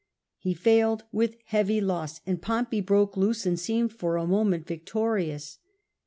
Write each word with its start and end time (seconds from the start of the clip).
He 0.39 0.55
failed 0.55 1.03
with 1.11 1.37
heavy 1.45 1.79
loss, 1.79 2.21
and 2.25 2.41
Pompey 2.41 2.81
broke 2.81 3.15
loose, 3.15 3.45
and 3.45 3.59
seemed 3.59 3.93
for 3.93 4.17
a 4.17 4.25
moment 4.25 4.65
victorious. 4.65 5.59